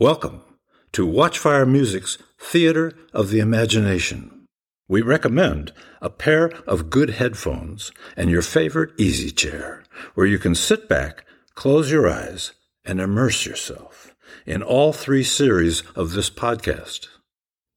[0.00, 0.42] Welcome
[0.90, 4.48] to Watchfire Music's Theater of the Imagination.
[4.88, 9.84] We recommend a pair of good headphones and your favorite easy chair
[10.14, 12.54] where you can sit back, close your eyes,
[12.84, 17.06] and immerse yourself in all three series of this podcast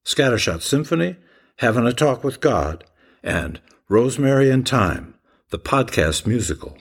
[0.04, 1.18] Scattershot Symphony,
[1.58, 2.84] Having a Talk with God,
[3.22, 5.14] and Rosemary and Time,
[5.52, 6.80] the podcast musical.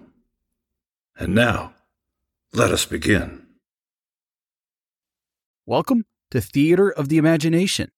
[1.19, 1.75] And now,
[2.55, 3.46] let us begin.
[5.69, 7.91] Welcome to Theater of the Imagination.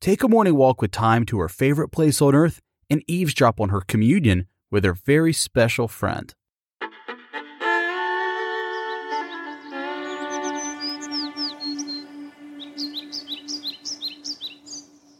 [0.00, 3.70] Take a morning walk with Thyme to her favorite place on earth and eavesdrop on
[3.70, 6.32] her communion with her very special friend.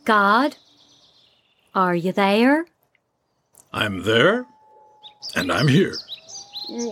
[0.05, 0.55] God,
[1.75, 2.67] are you there?
[3.73, 4.47] I'm there,
[5.35, 5.97] and I'm here.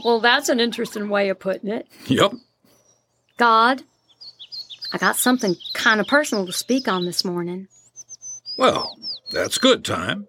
[0.05, 1.87] Well, that's an interesting way of putting it.
[2.09, 2.33] Yep.
[3.37, 3.85] God,
[4.93, 7.69] I got something kind of personal to speak on this morning.
[8.57, 8.99] Well,
[9.31, 10.27] that's good, Thyme.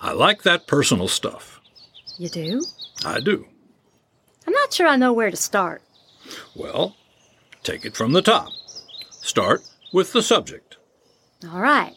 [0.00, 1.60] I like that personal stuff.
[2.16, 2.64] You do?
[3.04, 3.46] I do.
[4.46, 5.82] I'm not sure I know where to start.
[6.54, 6.96] Well,
[7.62, 8.48] take it from the top.
[9.10, 10.76] Start with the subject.
[11.50, 11.94] All right.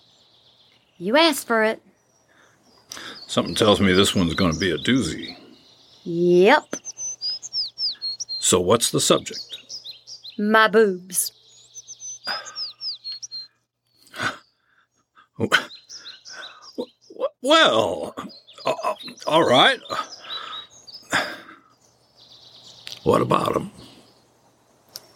[0.98, 1.82] You asked for it.
[3.26, 5.38] Something tells me this one's going to be a doozy.
[6.04, 6.76] Yep.
[8.40, 9.58] So, what's the subject?
[10.38, 11.32] My boobs.
[17.42, 18.16] Well,
[18.66, 18.74] uh,
[19.28, 19.80] all right.
[23.04, 23.72] What about them?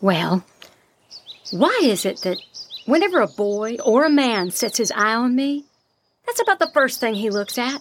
[0.02, 0.44] Well,
[1.52, 2.38] why is it that
[2.86, 5.66] whenever a boy or a man sets his eye on me,
[6.26, 7.80] that's about the first thing he looks at?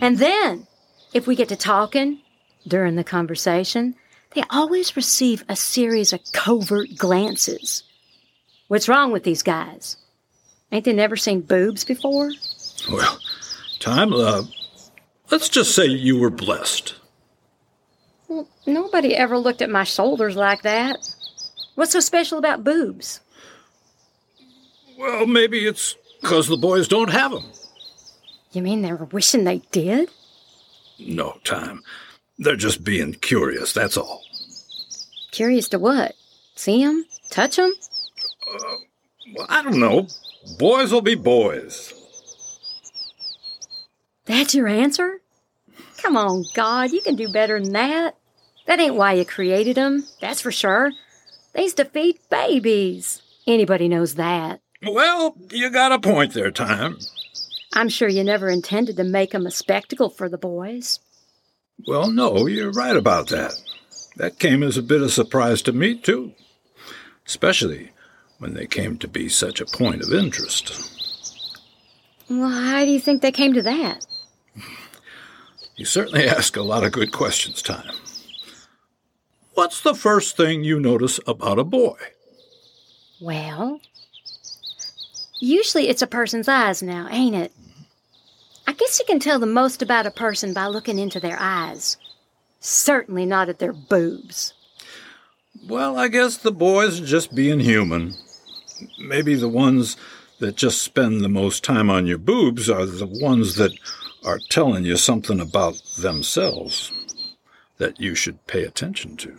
[0.00, 0.66] And then,
[1.12, 2.20] if we get to talking
[2.66, 3.96] during the conversation,
[4.34, 7.82] they always receive a series of covert glances.
[8.68, 9.96] What's wrong with these guys?
[10.72, 12.30] Ain't they never seen boobs before?
[12.90, 13.18] Well,
[13.80, 14.42] Thyme, uh,
[15.30, 16.94] let's just say you were blessed.
[18.28, 20.98] Well, nobody ever looked at my shoulders like that.
[21.74, 23.20] What's so special about boobs?
[24.96, 27.44] Well, maybe it's because the boys don't have them.
[28.52, 30.10] You mean they were wishing they did?
[30.98, 31.82] No, Thyme.
[32.38, 34.22] They're just being curious, that's all.
[35.30, 36.14] Curious to what?
[36.54, 37.06] See 'em?
[37.30, 37.72] Touch 'em?
[38.52, 38.74] Uh,
[39.34, 40.06] well, I don't know.
[40.58, 41.92] Boys will be boys.
[44.26, 45.20] That's your answer?
[45.98, 48.16] Come on, God, you can do better than that.
[48.66, 50.92] That ain't why you created created 'em, that's for sure.
[51.52, 53.22] They's to feed babies.
[53.46, 54.60] Anybody knows that.
[54.82, 56.98] Well, you got a point there, Thyme.
[57.74, 61.00] I'm sure you never intended to make 'em a spectacle for the boys.
[61.86, 63.54] Well, no, you're right about that.
[64.16, 66.34] That came as a bit of a surprise to me, too.
[67.26, 67.90] Especially
[68.40, 70.90] when they came to be such a point of interest.
[72.28, 74.06] Well, how do you think they came to that?
[75.76, 77.94] You certainly ask a lot of good questions, Thyme.
[79.54, 81.98] What's the first thing you notice about a boy?
[83.20, 83.80] Well,
[85.38, 87.52] usually it's a person's eyes now, ain't it?
[88.66, 91.98] I guess you can tell the most about a person by looking into their eyes.
[92.60, 94.54] Certainly not at their boobs.
[95.68, 98.14] Well, I guess the boys are just being human.
[98.98, 99.96] Maybe the ones
[100.38, 103.72] that just spend the most time on your boobs are the ones that
[104.24, 106.92] are telling you something about themselves
[107.78, 109.34] that you should pay attention to.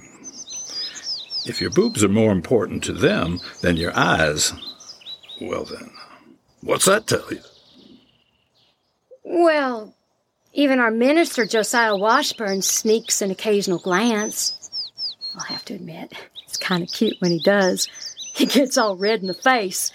[1.45, 4.53] If your boobs are more important to them than your eyes,
[5.39, 5.91] well then,
[6.61, 7.41] what's that tell you?
[9.23, 9.95] Well,
[10.53, 14.69] even our minister, Josiah Washburn, sneaks an occasional glance.
[15.35, 16.13] I'll have to admit,
[16.45, 17.87] it's kind of cute when he does.
[18.33, 19.91] He gets all red in the face.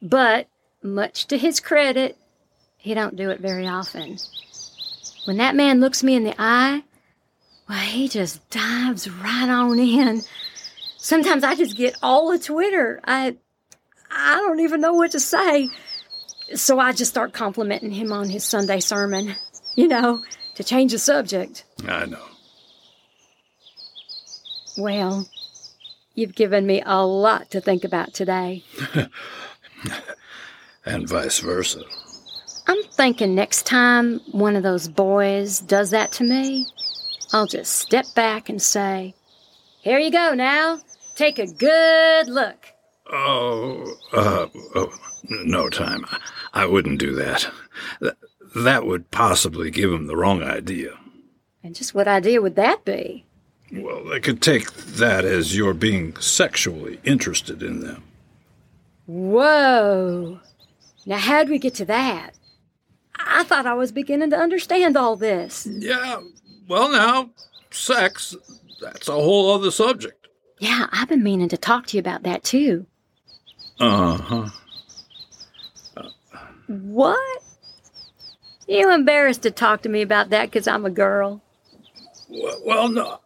[0.00, 0.48] But,
[0.82, 2.16] much to his credit,
[2.78, 4.16] he don't do it very often.
[5.26, 6.82] When that man looks me in the eye,
[7.68, 10.22] well, he just dives right on in.
[10.96, 13.00] Sometimes I just get all of Twitter.
[13.04, 13.36] I
[14.10, 15.68] I don't even know what to say.
[16.54, 19.36] So I just start complimenting him on his Sunday sermon,
[19.76, 20.22] you know,
[20.56, 21.64] to change the subject.
[21.86, 22.24] I know.
[24.76, 25.28] Well,
[26.20, 28.62] you've given me a lot to think about today.
[30.84, 31.82] and vice versa.
[32.66, 36.66] I'm thinking next Thyme one of those boys does that to me,
[37.32, 39.14] I'll just step back and say,
[39.80, 40.80] Here you go now.
[41.16, 42.66] Take a good look.
[43.10, 44.94] Oh, uh, oh
[45.28, 46.04] no time.
[46.52, 47.50] I wouldn't do that.
[48.00, 48.14] Th-
[48.56, 50.98] that would possibly give him the wrong idea.
[51.62, 53.24] And just what idea would that be?
[53.72, 58.02] Well, they could take that as you're being sexually interested in them.
[59.06, 60.40] Whoa.
[61.06, 62.32] Now, how'd we get to that?
[63.16, 65.66] I thought I was beginning to understand all this.
[65.70, 66.20] Yeah,
[66.68, 67.30] well, now,
[67.70, 68.36] sex,
[68.80, 70.28] that's a whole other subject.
[70.58, 72.86] Yeah, I've been meaning to talk to you about that too.
[73.78, 74.48] Uh huh.
[76.66, 77.42] What?
[78.68, 81.42] You embarrassed to talk to me about that because I'm a girl?
[82.28, 83.20] Well, well, no.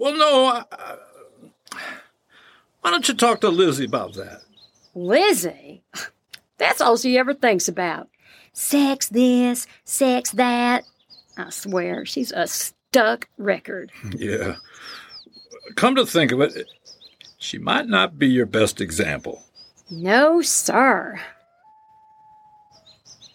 [0.00, 0.46] Well, no.
[0.46, 0.96] I, I,
[2.80, 4.40] why don't you talk to Lizzie about that?
[4.94, 5.82] Lizzie?
[6.56, 8.08] That's all she ever thinks about.
[8.54, 10.84] Sex this, sex that.
[11.36, 13.92] I swear, she's a stuck record.
[14.16, 14.56] Yeah.
[15.76, 16.66] Come to think of it,
[17.38, 19.44] she might not be your best example.
[19.90, 21.20] No, sir.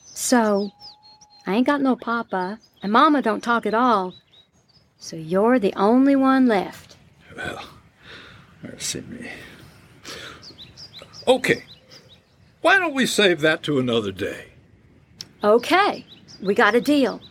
[0.06, 0.72] So,
[1.46, 4.16] I ain't got no papa, and mama don't talk at all.
[5.06, 6.98] So you're the only one left.
[7.38, 7.64] Well,
[8.64, 9.30] mercy me.
[11.28, 11.64] Okay.
[12.62, 14.46] Why don't we save that to another day?
[15.44, 16.08] Okay,
[16.42, 17.22] we got a deal.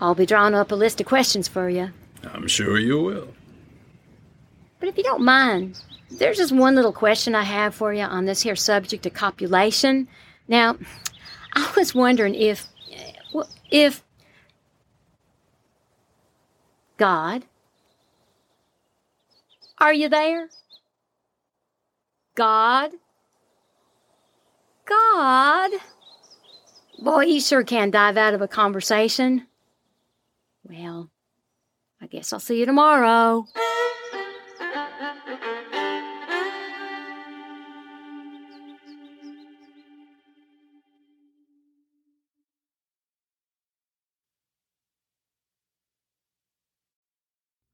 [0.00, 1.90] I'll be drawing up a list of questions for you.
[2.22, 3.34] I'm sure you will.
[4.78, 5.82] But if you don't mind,
[6.12, 10.06] there's just one little question I have for you on this here subject of copulation.
[10.46, 10.76] Now,
[11.52, 13.42] I was wondering if, eh,
[13.72, 14.04] if
[16.96, 17.44] God,
[19.78, 20.48] are you there?
[22.34, 22.92] God?
[24.86, 25.70] God?
[26.98, 29.46] Boy, you sure can dive out of a conversation.
[30.64, 31.10] Well,
[32.00, 33.46] I guess I'll see you tomorrow.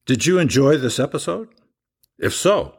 [0.05, 1.49] Did you enjoy this episode?
[2.19, 2.75] If so,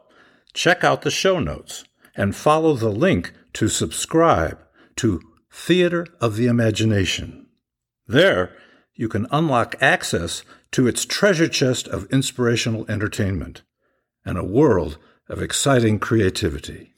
[0.52, 1.84] check out the show notes
[2.14, 4.58] and follow the link to subscribe
[4.96, 7.46] to Theater of the Imagination.
[8.06, 8.54] There,
[8.94, 13.62] you can unlock access to its treasure chest of inspirational entertainment
[14.24, 14.98] and a world
[15.28, 16.93] of exciting creativity.